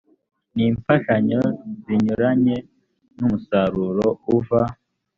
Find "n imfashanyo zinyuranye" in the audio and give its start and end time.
0.55-2.55